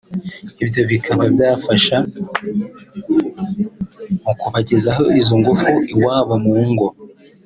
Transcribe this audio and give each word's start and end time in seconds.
ibyo 0.63 0.81
bikaba 0.89 1.23
byafasha 1.33 1.97
mu 4.23 4.33
kubagezaho 4.41 5.03
izo 5.19 5.33
ngufu 5.41 5.69
iwabo 5.93 6.33
mu 6.45 6.55
ngo 6.71 6.87